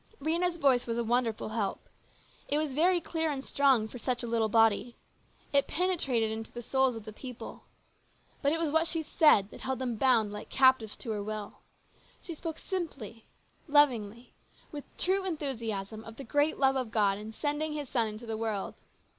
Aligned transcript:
Rhena's 0.19 0.57
voice 0.57 0.87
was 0.87 0.97
a 0.97 1.03
wonderful 1.03 1.49
help. 1.49 1.87
It 2.47 2.57
was 2.57 2.71
very 2.71 2.99
clear 2.99 3.29
and 3.29 3.45
strong 3.45 3.87
for 3.87 3.99
such 3.99 4.23
a 4.23 4.27
little 4.27 4.49
body. 4.49 4.95
It 5.53 5.67
penetrated 5.67 6.31
into 6.31 6.51
the 6.51 6.63
souls 6.63 6.95
of 6.95 7.05
the 7.05 7.13
people. 7.13 7.65
But 8.41 8.51
it 8.51 8.59
was 8.59 8.71
what 8.71 8.87
she 8.87 9.03
said 9.03 9.51
that 9.51 9.61
held 9.61 9.77
them 9.77 9.97
bound 9.97 10.33
like 10.33 10.49
captives 10.49 10.97
to 10.97 11.11
her 11.11 11.21
will. 11.21 11.59
She 12.19 12.33
spoke 12.33 12.57
simply, 12.57 13.27
lovingly, 13.67 14.33
with 14.71 14.85
true 14.97 15.23
enthusiasm 15.23 16.03
of 16.03 16.15
the 16.17 16.23
great 16.23 16.57
love 16.57 16.75
of 16.75 16.89
God 16.89 17.19
in 17.19 17.31
sending 17.31 17.73
His 17.73 17.87
Son 17.87 18.07
into 18.07 18.25
the 18.25 18.37
world. 18.37 18.73